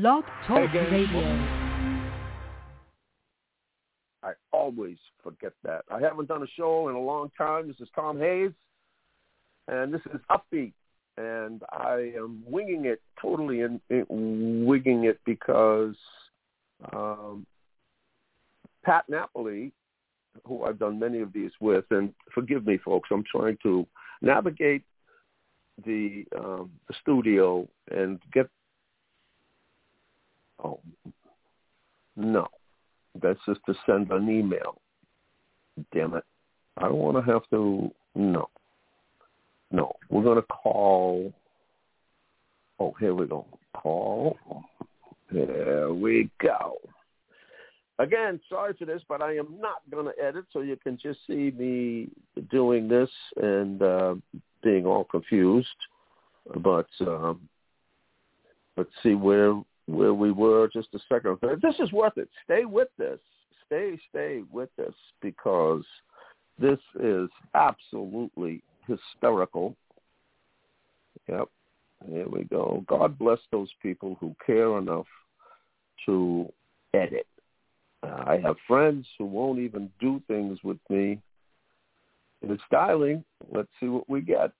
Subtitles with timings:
[0.00, 0.90] Blog Talk Again.
[0.90, 1.20] Radio.
[4.24, 5.84] I always forget that.
[5.88, 7.68] I haven't done a show in a long time.
[7.68, 8.50] This is Tom Hayes,
[9.68, 10.72] and this is Upbeat,
[11.16, 15.94] and I am winging it totally and winging it because
[16.92, 17.46] um,
[18.84, 19.70] Pat Napoli,
[20.44, 23.86] who I've done many of these with, and forgive me, folks, I'm trying to
[24.22, 24.82] navigate
[25.86, 28.48] the um, the studio and get.
[30.62, 30.80] Oh
[32.16, 32.46] no,
[33.20, 34.80] that's just to send an email.
[35.92, 36.24] Damn it!
[36.78, 37.90] I don't want to have to.
[38.14, 38.48] No,
[39.70, 41.32] no, we're going to call.
[42.78, 43.46] Oh, here we go.
[43.76, 44.36] Call.
[45.32, 46.76] There we go.
[47.98, 51.20] Again, sorry for this, but I am not going to edit, so you can just
[51.26, 52.08] see me
[52.50, 54.14] doing this and uh,
[54.62, 55.68] being all confused.
[56.56, 57.48] But um,
[58.76, 59.54] let's see where
[59.86, 61.32] where we were just a second.
[61.32, 61.56] ago.
[61.62, 62.28] This is worth it.
[62.44, 63.18] Stay with this.
[63.66, 65.84] Stay, stay with this because
[66.58, 69.74] this is absolutely hysterical.
[71.28, 71.48] Yep.
[72.08, 72.84] Here we go.
[72.86, 75.06] God bless those people who care enough
[76.06, 76.52] to
[76.92, 77.26] edit.
[78.02, 81.20] Uh, I have friends who won't even do things with me.
[82.42, 83.24] It's dialing.
[83.50, 84.52] Let's see what we get.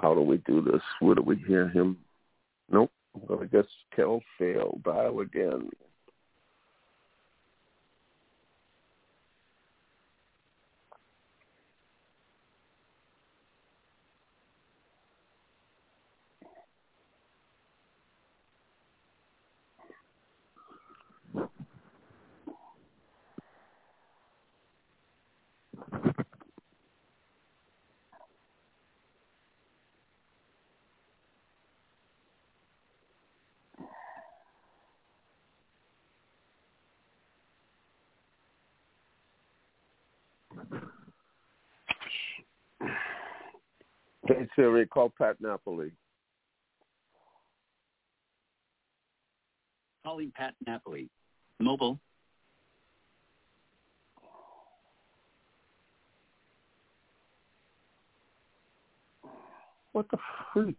[0.00, 0.82] How do we do this?
[1.00, 1.98] Where do we hear him?
[2.70, 2.90] Nope.
[3.14, 4.82] Well, I guess Kel failed.
[4.84, 5.70] Dial again.
[44.28, 45.90] Hey Siri, call Pat Napoli.
[50.04, 51.08] Calling Pat Napoli.
[51.58, 51.98] Mobile.
[59.92, 60.18] What the
[60.52, 60.76] freak?